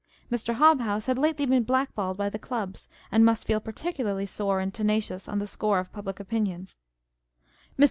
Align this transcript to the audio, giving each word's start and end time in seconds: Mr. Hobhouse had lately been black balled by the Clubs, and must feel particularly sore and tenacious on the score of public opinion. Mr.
Mr. 0.31 0.55
Hobhouse 0.55 1.05
had 1.05 1.19
lately 1.19 1.45
been 1.45 1.61
black 1.61 1.93
balled 1.93 2.17
by 2.17 2.27
the 2.27 2.39
Clubs, 2.39 2.89
and 3.11 3.23
must 3.23 3.45
feel 3.45 3.59
particularly 3.59 4.25
sore 4.25 4.59
and 4.59 4.73
tenacious 4.73 5.29
on 5.29 5.37
the 5.37 5.45
score 5.45 5.77
of 5.77 5.93
public 5.93 6.19
opinion. 6.19 6.65
Mr. 7.77 7.79